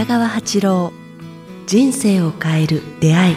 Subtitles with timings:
[0.00, 0.92] 北川八郎
[1.66, 3.36] 人生を変える出会い。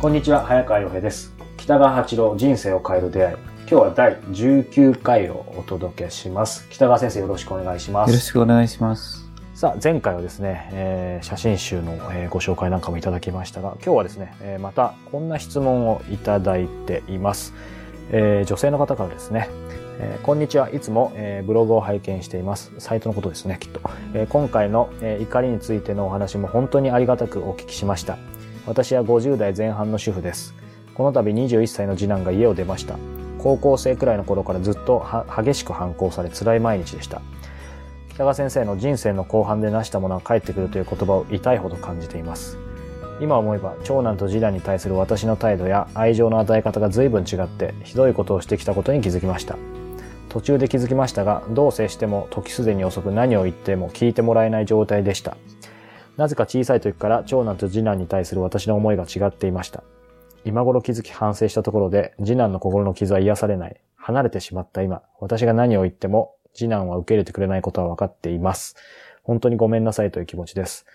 [0.00, 1.32] こんにちは早川洋平です。
[1.56, 3.36] 北川八郎人生を変える出会い。
[3.36, 6.66] 今日は第19回をお届けします。
[6.70, 8.10] 北川先生よろしくお願いします。
[8.10, 9.30] よろしくお願いします。
[9.54, 17.54] さあ前回はですね、えー写真集の、えーご紹介なんかもいただきましたが今日はですね、えーまたこんな質問をいただいています、
[18.10, 19.48] えー女性の方からですね、
[20.00, 20.70] えーこんにちは。
[20.70, 22.72] いつも、えーブログを拝見しています。
[22.78, 23.80] サイトのことですねきっと、
[24.14, 28.16] えー今回の、え怒りについてのお話も本当にありがたくお聞きしました。
[28.66, 30.54] 私は50代前半の主婦です。
[30.94, 32.96] この度21歳の次男が家を出ました。
[33.38, 35.04] 高校生くらいの頃からずっと
[35.36, 37.20] 激しく反抗され辛い毎日でした。
[38.10, 42.56] 北川先生の人生の後半で成したものは返ってくるという言葉を痛いほど感じています。
[43.20, 49.56] 今思えば長男と次男に対する私の態度や愛情の与え方が随分違ってひどいことをしてきたことに気づきました。
[50.28, 55.36] 途中で気づきましたがどう接しても時すでに遅く何を言っても聞いてもらえない状態でした。
[56.16, 59.82] なぜか小さい時から長男と次男に対する私の思いが違っていました。
[60.44, 63.80] 今頃気づき反省したところで次男の心の傷は癒されない。
[63.96, 65.02] 離れてしまった今。
[65.20, 68.76] 私が何を言っても次男は受け入れてくれないことは分かっています。
[69.22, 70.86] 本当にごめんなさいという気持ちです。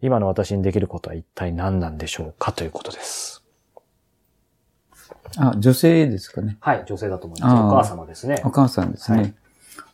[0.00, 3.35] 今の私にできることは一体何なんでしょうかということです。
[5.36, 6.56] あ、女性ですかね。
[6.60, 7.54] はい女性だと思います。
[7.54, 8.40] お母様ですね。
[8.44, 9.18] お母さんですね。
[9.18, 9.34] はい。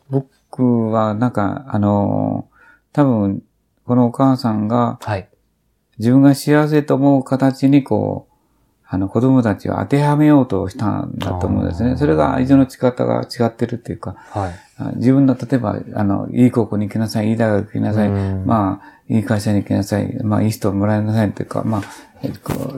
[0.09, 2.53] 僕は、なんか、あのー
[2.93, 3.41] 多分、
[3.85, 5.27] このお母さんがはい。
[5.97, 8.32] 自分が幸せと思う形にこう、
[8.93, 11.97] あの子供たちを当てはめようとしたんだと思うんですね。
[11.97, 14.53] それが愛情の仕方が違ってるっていうか、はい。
[14.77, 18.45] あ自分の、例えば、あの、いい高校に行きなさい、いい大学行きなさい、うん。
[18.45, 21.81] まあ、いい会社に行きなさい、まあ、いい人をもらいなさいというか、まあ、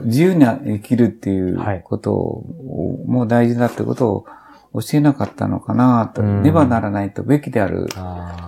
[0.04, 1.82] 自由に生きるっていうはい。
[1.84, 4.24] ことを、もう大事だってこと
[4.72, 6.42] を教えなかったのかなと、うん。
[6.42, 7.88] ねばならないとべきである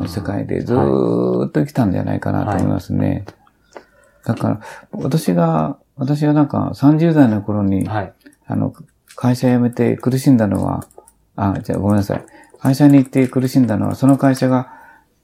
[0.06, 3.26] 世界でずーっと生きたんじゃないかなと思いますね。
[4.24, 4.60] だから、
[4.92, 8.12] 私が、私がなんか30代の頃に、はい
[8.46, 8.72] あの、
[9.14, 10.86] 会社辞めて苦しんだのは、
[11.36, 12.24] あ、じゃあごめんなさい。
[12.60, 14.72] 会社に行って苦しんだのは、その会社が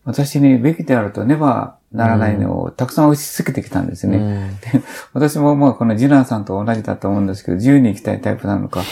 [0.04, 4.18] 私にべきであるとねばならないのをたくさん押し付けてきたんですね。
[4.18, 8.82] うん私ももうこのジランさんと同じだと思うんですけど、自由に生きたいタイプなのか。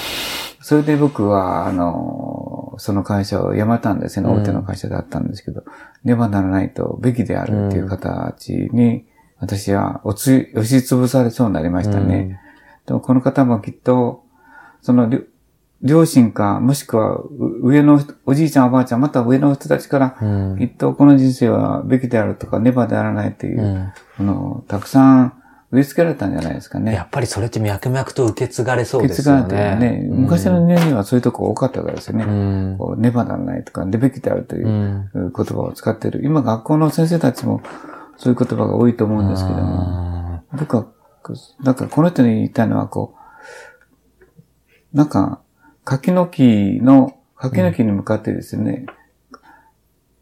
[0.60, 4.28] それで僕は、あの、その会社を辞めたんですね。
[4.31, 5.64] うん大手の会社だったんですけど、
[6.04, 9.04] ねばならないとべきであるっていう形に、
[9.42, 12.41] 私は押し押しつぶされそうになりましたね。
[12.86, 14.25] でもこの方もきっと、
[14.80, 15.20] その両
[15.82, 17.28] 両親か、もしくはう
[17.69, 23.92] 上の人おじいちゃんおばあちゃん、また上の人たちから、うんきっとこの人生はべきであるとか、ねばであらないっていうう、んあ
[24.22, 25.42] の、たくさん
[25.72, 26.94] 植え付けられたんじゃないですかね。
[26.94, 29.86] やっぱりそれって脈々と受け継がれそう受け継がですよね。
[29.91, 32.25] れてね、昔の日本にはそういうとこ多かったからですよね。
[32.25, 36.20] うんこうねばならないとか、でべきであるといううん言葉を使っている。
[36.25, 37.60] 今学校の先生たちも
[38.22, 40.87] そういう言葉が多いと思うんですけども、僕は、
[41.60, 43.16] なんかこの人に言いたいのはこ
[44.93, 45.41] う、なんか、
[45.83, 48.87] 柿の木の、柿の木に向かってですね、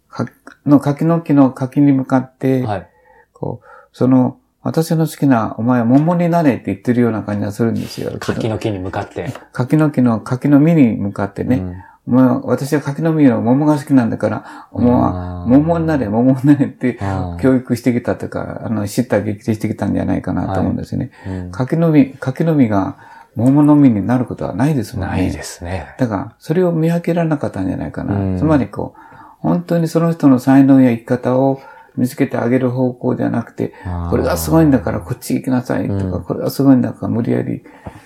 [0.09, 0.27] か
[0.65, 2.89] の柿の木の柿に向かって、はい。
[3.35, 8.17] こう、その、私の好きな、お前は桃になれって言ってるような感じがするんですよ。
[8.19, 9.35] 柿の木に向かって。
[9.53, 21.11] 柿の木の柿の実に向かってね、うんお前は私は柿の実の桃が好きなんだから、お前は桃になれ、桃になれってうん教育してきたとか、あの、知った激励してきたんじゃないかなと思うんですね。
[21.27, 22.97] うん柿の実、柿の実が
[23.37, 25.13] 桃の実になることはないですもんね。
[25.13, 25.95] ないですね。
[25.99, 28.15] だから、それを見分けられなかったんじゃないかな。
[28.15, 29.01] うんつまりこう、
[29.39, 31.61] 本当にその人の才能や生き方を
[31.97, 33.75] 見つけてあげる方向ではなくて、
[34.11, 37.63] これがすごいんだからこっち行きなさいとか、うんこれがすごいんだから無理やり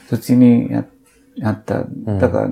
[0.08, 0.84] そっちにや
[1.36, 1.84] やった、
[2.18, 2.50] だから、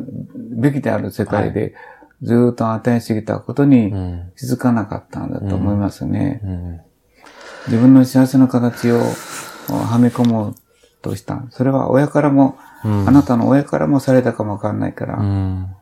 [0.56, 1.74] べきである世界で
[2.22, 4.32] ずーっと与えすぎたことにうん。
[4.36, 6.40] 気づかなかったんだと思いますね。
[6.44, 6.80] うん。
[7.66, 9.00] 自分の幸せの形を
[9.68, 10.54] はめ込もう
[11.02, 11.44] とした。
[11.50, 13.08] それは親からも、うん。
[13.08, 15.74] あなたの親からもされたかもわかんないから、うん。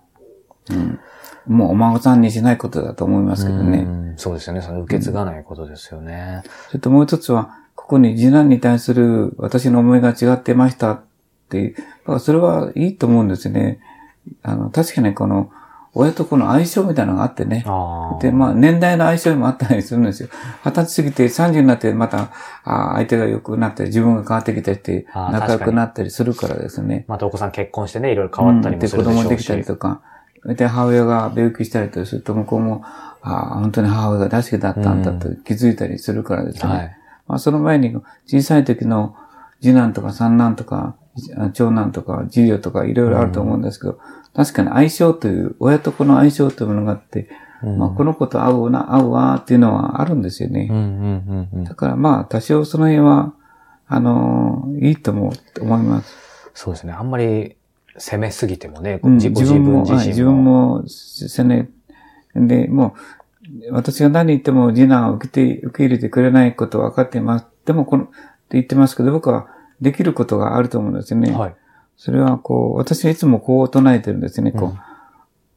[1.47, 3.79] もうお孫さんにしないことだと思いますけどね。
[3.79, 4.15] うん。
[4.17, 4.63] そうですよね。
[4.63, 6.43] それ受け継がないことですよね。
[6.69, 11.03] それともう一つは、ここに次男に対する私の思いが違ってました
[11.51, 13.81] っていう、だからそれはいいと思うんですね。
[14.43, 15.51] あの、確かにこの、
[15.93, 17.65] 親と子の相性みたいなのがあってね。
[18.21, 20.29] で、まあ、年代の相性もあったりするんですよ。
[20.65, 22.31] 二十歳過ぎて30になってまた、
[22.63, 27.07] あ相手が良くなったり、自分が変わってきたりして、仲良くなったりするからですね。
[27.09, 29.19] またお子さん結婚してね、いろいろ変わったりもするでしょうし。
[29.19, 30.01] うんで、子供できたりとか、
[30.45, 32.83] で、母親が病気したりとすると、向こうも、
[33.23, 36.73] ああ、本当に母親が大好きだったんだと気づいたりするからですね。
[36.73, 36.97] はい。
[37.27, 37.95] まあ、その前に、
[38.27, 39.17] 小さい時の
[39.61, 40.95] 次男とか三男とか、
[41.53, 43.99] 長男とか次女とかいろいろあると思うんですけど、
[44.35, 47.29] 確かに相性という、親と子の相性というものがあって、
[47.63, 50.69] うんまあ、この子と合うな、合うわっていうのはあるんですよね。
[50.71, 53.35] うんうんうんうんだからまあ、多少その辺は、
[53.89, 56.15] あのーいいと思う、思います。
[56.55, 56.93] そうですね。
[56.93, 57.57] あんまり
[57.99, 61.69] 攻めすぎてもね、うん自自分も、自身はい自分も、せね、
[62.35, 62.95] で、も
[63.69, 67.47] う、私が何言っても次男を受けて、受け入れてくれないことは分かっています。
[67.67, 68.13] でも、この、って
[68.53, 69.49] 言ってますけど、僕は
[69.81, 71.33] できることがあると思うんですよね。
[71.33, 71.55] はい。
[71.97, 74.53] それはこう、私はいつもこう唱えてるんですね。
[74.53, 74.79] こう、うん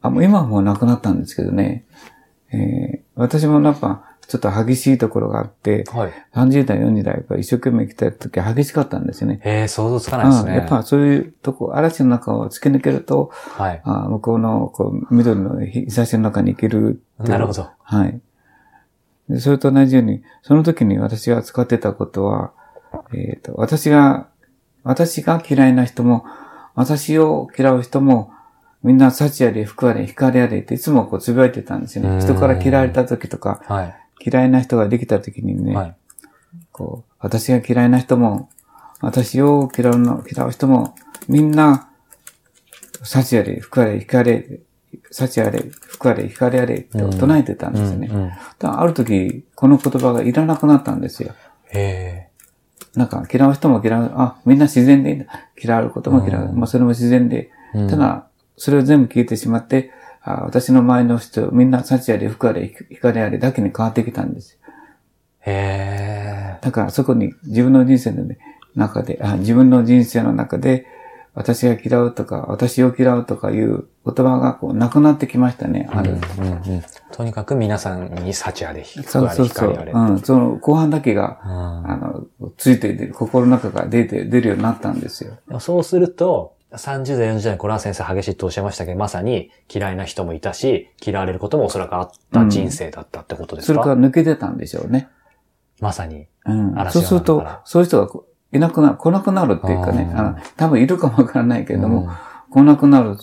[0.03, 1.85] あ、もう今はもう亡くなったんですけどね。
[2.51, 6.13] えー私もやっぱ、ちょっと激しいところがあって、はい。
[6.33, 9.39] 30代、40代、やっぱ一生懸命来た時は激しかったんですよね。
[9.43, 10.51] えー、想像つかないですね。
[10.51, 13.81] うんやっぱそういうとこ、嵐の中を突き抜けると、はい。
[13.83, 17.69] あ向こうのこう緑の日差しの中に行けるなるほど。
[17.83, 18.19] はい。
[19.29, 22.51] でそれと同じように、その時に私が使ってたことは、
[23.13, 24.27] えっ、と、私が、
[24.83, 26.25] 私が嫌いな人も、
[26.75, 28.31] 私を嫌う人も、
[28.83, 32.23] みんな幸あれ、福あれ、光あれっていつもこうつぶやいてたんですようんね。
[32.23, 33.95] 人から嫌われた時とか、はい。
[34.25, 35.95] 嫌いな人ができた時にね、はい。
[36.71, 38.49] こう、私が嫌いな人も、
[38.99, 40.95] 私を嫌うの、嫌う人も、
[41.27, 41.89] みんな、
[43.03, 44.59] 幸あれ、福あれ、光あれ、
[45.11, 48.07] 幸あれ、福あれ、光あれって唱えてたんですよね。
[48.11, 51.33] うんうんだからある時、この言葉がいらなくなったんですよ。
[51.67, 52.22] へ
[52.95, 55.25] なんか、嫌う人も嫌う、あ、みんな自然でいいんだ。
[55.61, 56.45] 嫌うことも嫌う。
[56.49, 57.49] うんまあ、それも自然で。
[57.73, 59.91] うんただ、それを全部聞いてしまって、
[60.21, 64.59] あ私の周りの人、みんな幸あれ、福あれ、光あれだけに変わってきたんです。
[65.41, 66.57] へえ。
[66.61, 68.37] だからそこに自分の人生のね
[68.75, 70.87] 中で、あ自分の人生の中で、
[71.35, 75.89] 私が嫌うとか、私を嫌うとかいう言葉がこうなくなってきましたね。
[75.91, 76.17] ある。
[76.37, 79.69] うんうんうんとにかく皆さんに幸あれ、そう福あれ、そうそう。
[79.69, 79.91] 光あれ。
[79.91, 80.19] うん。
[80.19, 81.51] その後半だけが、うん
[81.91, 85.37] あの、ついて出る、心の中が出て、出るようになったんですよ。
[85.59, 95.09] そうすると、30代、40代、これは先生激しいとおっしゃいましたけど、まさに嫌いな人もいたし、嫌われることもおそらくあった人生だったってことですか、それから抜けてたんでしょうね。
[95.79, 96.27] まさに。
[96.45, 96.75] うん。
[96.91, 98.21] そうするとそういう人が
[98.51, 102.09] いなくなる、来なくなるっていうかね、あの、多分いるかもわからないけれども、うん
[102.53, 103.17] 来なくなる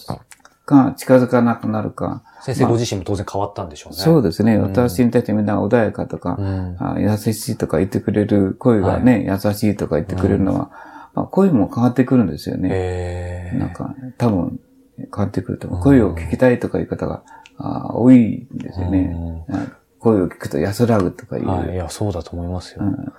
[0.70, 2.22] か、近づかなくなるか。
[2.42, 3.98] 先生ご自身も当然変わったんでしょうね。
[3.98, 4.54] そうですね。
[4.54, 6.76] ん私に対してみんな穏やかとか、うん。
[6.78, 10.70] あ優しいとか言ってくれる声がね、優しいとか言ってくれるのは、
[11.14, 13.52] まあ、声も変わってくるんですよね。
[13.58, 14.60] なんか、多分、
[14.96, 15.82] 変わってくると思う。
[15.82, 17.24] 声を聞きたいとかいう方が
[17.58, 19.44] あ多いんですよね。
[19.50, 19.66] あ
[19.98, 21.48] 声を聞くと安らぐとかいう。
[21.48, 21.74] はい。
[21.74, 22.84] いや、そうだと思いますよ。
[22.84, 23.12] うん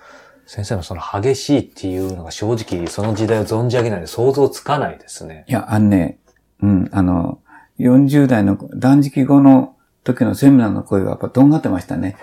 [0.48, 5.46] 先生のその激しいっていうのが正直その時代を存じ上げないので想像つかないですね。
[5.48, 6.20] いや、あのね、
[6.62, 7.40] うん、あの、
[7.82, 12.18] 40代の断食後の時のセミナーの声はやっぱとんがってましたね。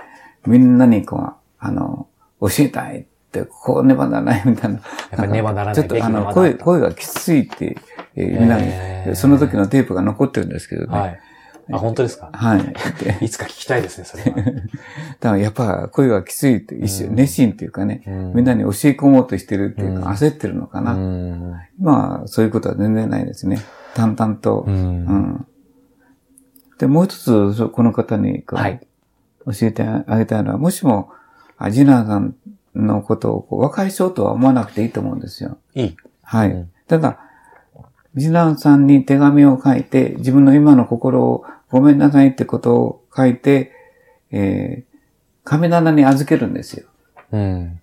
[0.47, 2.07] みんなにこう、あの、
[2.41, 4.77] 教えたいって、こうねばならないみたいな。
[4.77, 7.77] やっぱりねばならないちょっとあの、声、声がきついって、
[8.17, 8.61] えーみんな
[9.11, 10.99] に、その時のテープが残ってるんですけどね。
[10.99, 11.21] はい。
[11.71, 12.31] あ、本当ですか？
[12.33, 12.63] はい。
[13.05, 14.37] で いつか聞きたいですね、それは。
[14.43, 14.63] だか
[15.33, 20.95] らやっぱ声がきついって、一熱心っていうかね、うんみんなに教え込もうとしてるっていうか、うん焦ってるのかな。
[20.95, 21.55] うん。
[21.79, 23.59] まあ、そういうことは全然ないですね。
[23.99, 24.61] 淡々と。
[24.61, 24.71] う。
[24.71, 25.47] うんん。
[26.79, 28.81] で、もう一つ、この方にこうはい
[29.47, 31.11] 教えてあげたいのは、もしも、
[31.56, 32.37] あジナーさん
[32.75, 35.59] のことをこう和解しようとは思わなくていいと思うんですよ。
[35.75, 35.97] いい。
[36.23, 36.50] はい。
[36.50, 37.19] うんただ、
[38.14, 43.73] ジナーさんに手紙を書いて、自分の今の心をごめんなさいってことを書いて、
[44.31, 44.99] えー、
[45.45, 46.87] 神棚に預けるんですよ。
[47.33, 47.81] うん。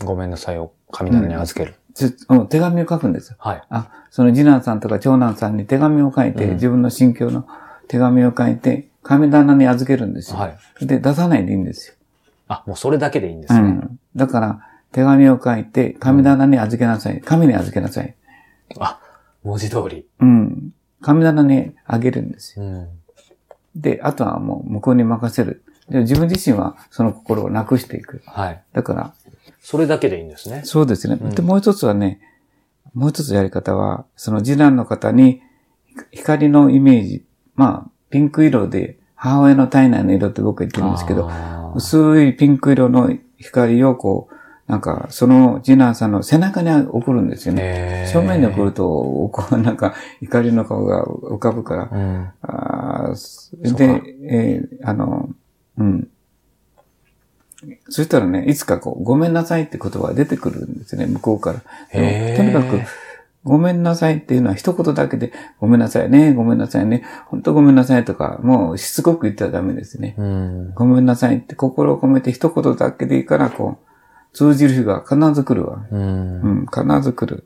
[0.00, 1.76] ごめんなさいを神棚に預ける。
[2.48, 3.36] 手紙を書くんですよ。
[3.38, 3.62] はい。
[3.68, 7.46] あ、その次男さんとか長男さんに手紙を書いて、うん自分の心境の
[7.88, 10.38] 手紙を書いて、神棚に預けるんですよ。
[10.38, 10.86] はい。
[10.86, 11.94] で、出さないでいいんですよ。
[12.48, 13.60] あ、もうそれだけでいいんですね。
[13.60, 14.00] うん。
[14.16, 14.60] だから、
[14.92, 17.20] 手紙を書いて、神棚に預けなさい。
[17.20, 18.14] 神に預けなさい。
[18.78, 19.00] あ、
[19.42, 20.06] 文字通り。
[20.20, 20.72] うん。
[21.00, 22.64] 神棚にあげるんですよ。
[22.64, 22.88] うん。
[23.76, 25.62] で、あとはもう向こうに任せる。
[25.88, 28.22] で自分自身はその心をなくしていく。
[28.26, 28.62] はい。
[28.72, 29.14] だから、
[29.60, 30.62] それだけでいいんですね。
[30.64, 31.18] そうですね。
[31.20, 32.20] うんで、もう一つはね、
[32.94, 35.42] もう一つやり方は、その次男の方に
[36.12, 37.24] 光のイメージ、
[37.54, 41.30] まあ、ピンク色で母親の体内の色って僕は言ってるんですけど、
[41.76, 44.34] 薄いピンク色の光をこう、
[44.70, 48.08] なんか、その次男さんの背中に送るんですよね。
[48.12, 48.84] 正面に送ると、
[49.32, 52.28] こう、 なんか、光の顔が浮かぶから、うん。
[52.42, 53.14] あ
[53.76, 55.28] で、えーあの、
[55.76, 56.08] うん。
[57.88, 61.60] そしたらね、いつかこう、ごめんなさいって言葉が出てくるんですね、向こうから。
[61.92, 62.80] とにかく、
[63.42, 70.14] ごめんなさいっていうのは一言だけで、ごめんなさいね、ごめんなさいね、本当ごめんなさいとか、もうしつこく言ったらダメですね。
[70.18, 70.74] うん。
[70.74, 75.86] ごめんなさいって心を込めて一言だけでいいから、こう、通じる日が必ず来るわ。
[75.90, 76.40] うん。
[76.40, 77.44] うん、必ず来る。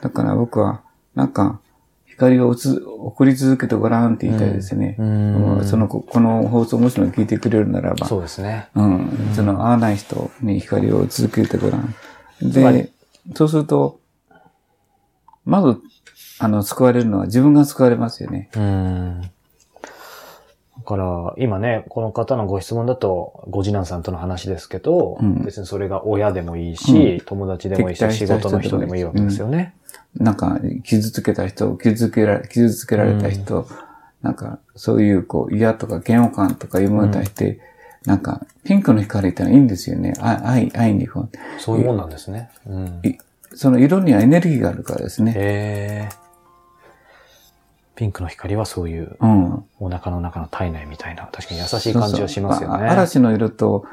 [0.00, 0.82] だから僕は、
[1.14, 1.60] なんか、
[2.16, 4.96] 光を送り続けてごらんって言いたいですね。
[4.98, 8.06] うんその、この放送もしも聞いてくれるならば。
[8.06, 8.68] そうですね。
[8.74, 9.30] うん。
[9.34, 11.94] その、会わない人に光を続けてごらん。
[12.42, 12.92] で、
[13.34, 14.00] そうすると、
[15.44, 15.78] まず、
[16.38, 18.50] あの、救われるのは自分が救われますよね。
[18.56, 19.30] うん。
[20.84, 29.74] だから、今ね、この方のご質問だと、ご次男さんとの話ですけど、うん、別にそれが親でもいいし、うん、友達でもいいし、仕事の人でもいいわけですよね。
[30.18, 33.66] うん、なんか、傷つけた人、傷つけられ、傷つけられた人、
[34.20, 37.60] なんか、そういう、こう、嫌とか嫌悪感とかいうものに対して、
[38.04, 40.12] なんか、ピンクの光ってのはいいんですよね。
[40.20, 41.08] 愛、愛に。
[41.58, 42.50] そういうもんなんですね。
[42.66, 43.00] うん、
[43.54, 45.32] その色にはエネルギーがあるからですね。
[45.34, 46.23] へー。
[47.96, 52.72] ピンクの光はそういう、うん、お腹の中の体内みたいな、確かに優しい感じはしますよね。
[52.72, 53.84] そうそう嵐の色と、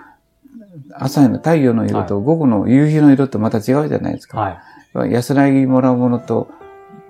[0.93, 4.61] 朝の太陽の色と、午後の夕日の色とまた違うじゃないですか。
[4.93, 5.11] はい。
[5.11, 6.49] 安らぎもらうものと、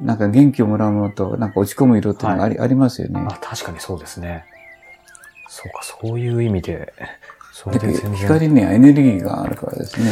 [0.01, 3.25] なんか元気をもらうものと、なんか落ち込む色っていうのがありはい、ありますよね。
[3.29, 4.45] あ、確かにそうですね。
[5.47, 6.93] そうか、そういう意味で、
[7.53, 8.15] それで全然。
[8.15, 10.11] 光にはエネルギーがあるからですね。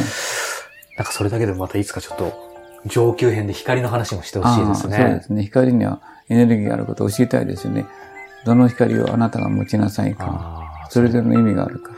[0.98, 2.49] なんかそれだけでもまたいつかちょっと、
[2.86, 4.98] 上級編で光の話もしてほしいですね。
[4.98, 5.44] そうですね。
[5.44, 7.86] 光にはエネルギーがあることを教えたいですよね。
[8.46, 10.88] どの光をあなたが持ちなさいか。
[10.90, 11.92] それぞれの意味があるか。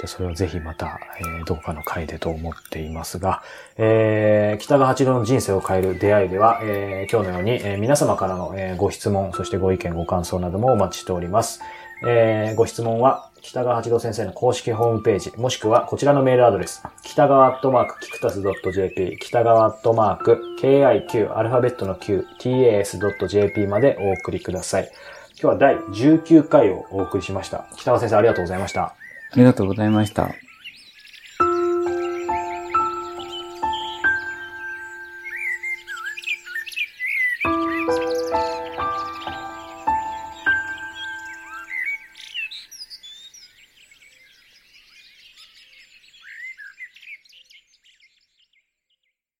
[0.00, 3.42] じゃそれをぜひまた、えー、どこかの回でと思っていますが、
[3.76, 11.60] えー、北川八郎の人生を変える出会いでは、えー、今日のように、えー、皆様からの、えー、ご質問、そしてご意見、ご感想などもお待ちしております。
[12.06, 24.90] えー、ご質問は、北川八郎先生の公式ホームページ、もしくはこちらのメールアドレス、北川アットマークキクタス .jp、北川アットマーク KIQ アルファベットの Q、tas.jp までお送りください。
[25.40, 27.66] 今日は第19回をお送りしました。
[27.76, 28.82] 北川先生ありがとうございました。
[28.82, 30.49] ありがとうございました。